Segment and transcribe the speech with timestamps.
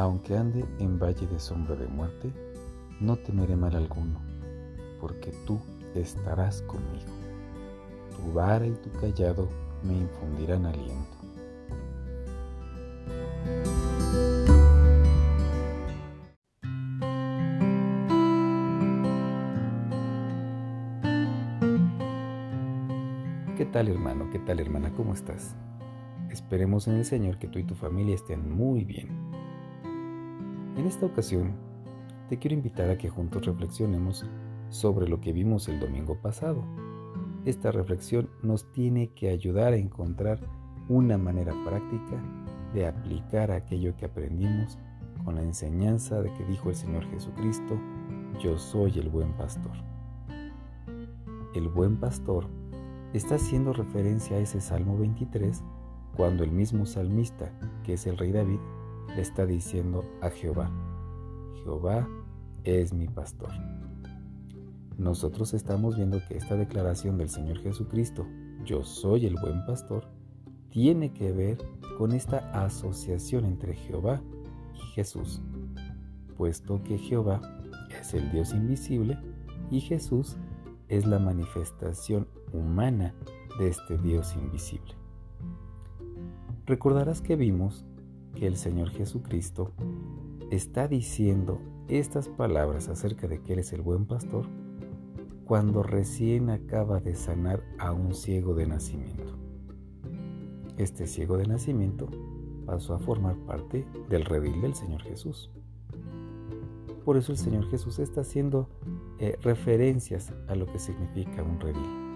[0.00, 2.32] Aunque ande en valle de sombra de muerte,
[3.00, 4.18] no temeré mal alguno,
[4.98, 5.60] porque tú
[5.94, 7.12] estarás conmigo.
[8.16, 9.46] Tu vara y tu callado
[9.82, 11.18] me infundirán aliento.
[23.54, 24.30] ¿Qué tal hermano?
[24.32, 24.94] ¿Qué tal hermana?
[24.96, 25.54] ¿Cómo estás?
[26.30, 29.49] Esperemos en el Señor que tú y tu familia estén muy bien.
[30.76, 31.52] En esta ocasión,
[32.28, 34.24] te quiero invitar a que juntos reflexionemos
[34.68, 36.62] sobre lo que vimos el domingo pasado.
[37.44, 40.40] Esta reflexión nos tiene que ayudar a encontrar
[40.88, 42.22] una manera práctica
[42.72, 44.78] de aplicar aquello que aprendimos
[45.24, 47.78] con la enseñanza de que dijo el Señor Jesucristo,
[48.40, 49.72] yo soy el buen pastor.
[51.52, 52.46] El buen pastor
[53.12, 55.64] está haciendo referencia a ese Salmo 23
[56.16, 57.50] cuando el mismo salmista,
[57.82, 58.60] que es el rey David,
[59.14, 60.70] le está diciendo a Jehová,
[61.62, 62.08] Jehová
[62.64, 63.50] es mi pastor.
[64.98, 68.26] Nosotros estamos viendo que esta declaración del Señor Jesucristo,
[68.64, 70.04] yo soy el buen pastor,
[70.70, 71.58] tiene que ver
[71.98, 74.22] con esta asociación entre Jehová
[74.74, 75.42] y Jesús,
[76.36, 77.40] puesto que Jehová
[78.00, 79.18] es el Dios invisible
[79.70, 80.36] y Jesús
[80.88, 83.14] es la manifestación humana
[83.58, 84.94] de este Dios invisible.
[86.66, 87.84] Recordarás que vimos
[88.34, 89.72] que el Señor Jesucristo
[90.50, 94.46] está diciendo estas palabras acerca de que Él es el buen pastor
[95.44, 99.36] cuando recién acaba de sanar a un ciego de nacimiento.
[100.78, 102.08] Este ciego de nacimiento
[102.66, 105.50] pasó a formar parte del redil del Señor Jesús.
[107.04, 108.68] Por eso el Señor Jesús está haciendo
[109.18, 112.10] eh, referencias a lo que significa un redil.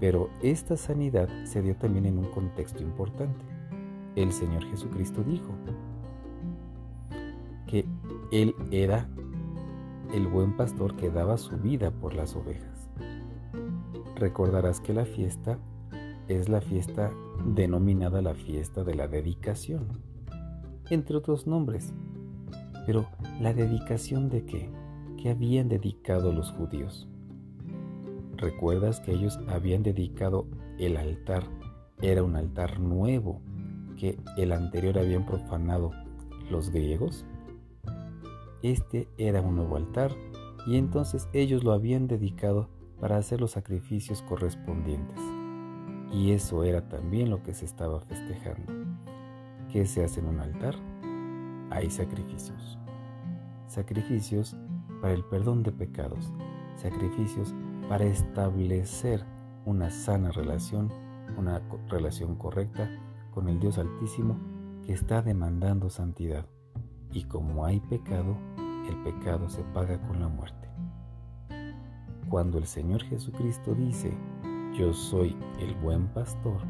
[0.00, 3.44] Pero esta sanidad se dio también en un contexto importante.
[4.18, 5.54] El Señor Jesucristo dijo
[7.68, 7.86] que
[8.32, 9.08] Él era
[10.12, 12.90] el buen pastor que daba su vida por las ovejas.
[14.16, 15.60] Recordarás que la fiesta
[16.26, 17.12] es la fiesta
[17.46, 19.86] denominada la fiesta de la dedicación,
[20.90, 21.94] entre otros nombres.
[22.86, 23.06] Pero,
[23.40, 24.68] ¿la dedicación de qué?
[25.16, 27.08] ¿Qué habían dedicado los judíos?
[28.36, 31.44] ¿Recuerdas que ellos habían dedicado el altar?
[32.02, 33.42] Era un altar nuevo
[33.98, 35.90] que el anterior habían profanado
[36.50, 37.26] los griegos.
[38.62, 40.12] Este era un nuevo altar
[40.66, 42.70] y entonces ellos lo habían dedicado
[43.00, 45.20] para hacer los sacrificios correspondientes.
[46.12, 48.72] Y eso era también lo que se estaba festejando.
[49.70, 50.74] ¿Qué se hace en un altar?
[51.70, 52.78] Hay sacrificios.
[53.66, 54.56] Sacrificios
[55.02, 56.32] para el perdón de pecados.
[56.76, 57.54] Sacrificios
[57.88, 59.24] para establecer
[59.66, 60.90] una sana relación,
[61.36, 62.88] una relación correcta
[63.38, 64.36] con el Dios Altísimo
[64.84, 66.44] que está demandando santidad.
[67.12, 68.36] Y como hay pecado,
[68.88, 70.68] el pecado se paga con la muerte.
[72.28, 74.12] Cuando el Señor Jesucristo dice,
[74.76, 76.62] yo soy el buen pastor,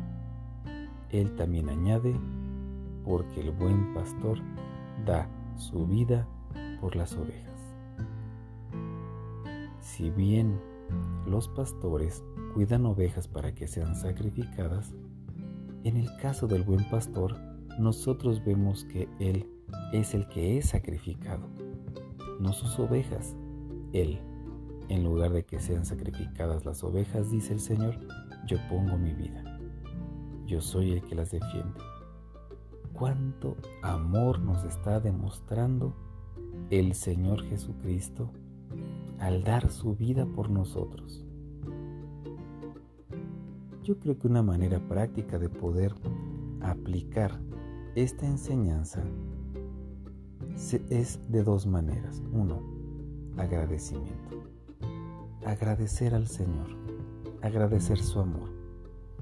[1.08, 2.14] Él también añade,
[3.02, 4.38] porque el buen pastor
[5.06, 6.28] da su vida
[6.82, 7.74] por las ovejas.
[9.80, 10.60] Si bien
[11.24, 14.92] los pastores cuidan ovejas para que sean sacrificadas,
[15.84, 17.36] en el caso del buen pastor,
[17.78, 19.46] nosotros vemos que Él
[19.92, 21.48] es el que es sacrificado,
[22.40, 23.36] no sus ovejas.
[23.92, 24.20] Él,
[24.88, 27.98] en lugar de que sean sacrificadas las ovejas, dice el Señor,
[28.46, 29.58] yo pongo mi vida.
[30.46, 31.80] Yo soy el que las defiende.
[32.92, 35.94] Cuánto amor nos está demostrando
[36.70, 38.30] el Señor Jesucristo
[39.18, 41.27] al dar su vida por nosotros.
[43.88, 45.94] Yo creo que una manera práctica de poder
[46.60, 47.40] aplicar
[47.94, 49.02] esta enseñanza
[50.90, 52.22] es de dos maneras.
[52.30, 52.60] Uno,
[53.38, 54.42] agradecimiento.
[55.46, 56.66] Agradecer al Señor,
[57.40, 58.50] agradecer su amor,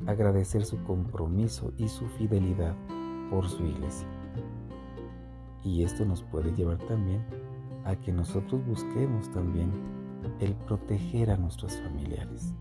[0.05, 2.75] agradecer su compromiso y su fidelidad
[3.31, 4.09] por su iglesia.
[5.63, 7.25] Y esto nos puede llevar también
[7.85, 9.71] a que nosotros busquemos también
[10.41, 12.53] el proteger a nuestros familiares,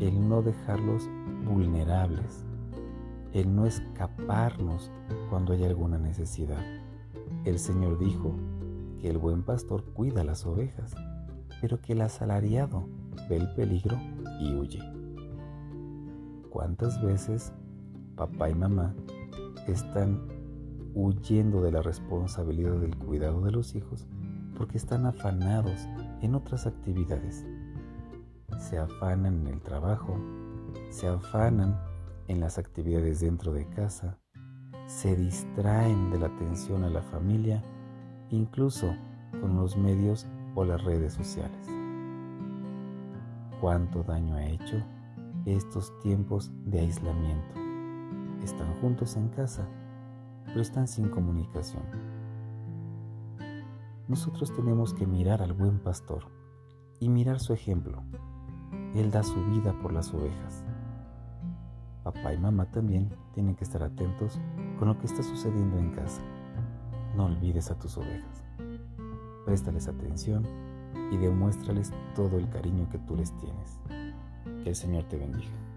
[0.00, 1.08] el no dejarlos
[1.44, 2.44] vulnerables,
[3.32, 4.90] el no escaparnos
[5.30, 6.62] cuando hay alguna necesidad.
[7.44, 8.34] El Señor dijo
[9.00, 10.94] que el buen pastor cuida las ovejas,
[11.60, 12.88] pero que el asalariado
[13.28, 13.98] ve el peligro
[14.40, 14.80] y huye.
[16.50, 17.52] ¿Cuántas veces
[18.16, 18.94] papá y mamá
[19.66, 20.20] están
[20.94, 24.06] huyendo de la responsabilidad del cuidado de los hijos
[24.56, 25.88] porque están afanados
[26.22, 27.44] en otras actividades.
[28.58, 30.16] Se afanan en el trabajo,
[30.90, 31.80] se afanan
[32.28, 34.18] en las actividades dentro de casa,
[34.86, 37.62] se distraen de la atención a la familia,
[38.30, 38.94] incluso
[39.40, 41.68] con los medios o las redes sociales.
[43.60, 44.76] ¿Cuánto daño ha hecho
[45.46, 47.54] estos tiempos de aislamiento?
[48.42, 49.66] Están juntos en casa,
[50.44, 51.82] pero están sin comunicación.
[54.06, 56.26] Nosotros tenemos que mirar al buen pastor
[57.00, 58.02] y mirar su ejemplo.
[58.94, 60.64] Él da su vida por las ovejas.
[62.04, 64.38] Papá y mamá también tienen que estar atentos
[64.78, 66.22] con lo que está sucediendo en casa.
[67.16, 68.44] No olvides a tus ovejas.
[69.44, 70.46] Préstales atención
[71.10, 73.80] y demuéstrales todo el cariño que tú les tienes.
[74.62, 75.73] Que el Señor te bendiga.